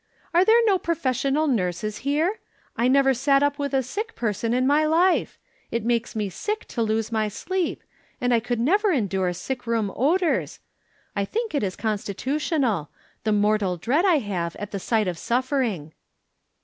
[0.33, 2.39] "Are there no profes sional nurses here?
[2.75, 5.37] I never sat up with a sick person in my life!
[5.69, 7.83] It makes me sick to lose my sleep,
[8.19, 10.59] and I could never endure sick room odors.
[11.15, 12.89] I think it is constitutional—
[13.25, 15.93] the mortal dread I have at the sight of suffering."